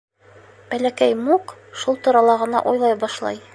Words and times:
Бәләкәй 0.71 1.17
Мук 1.27 1.53
шул 1.83 2.01
турала 2.09 2.39
ғына 2.45 2.65
уйлай 2.73 2.99
башлай. 3.07 3.43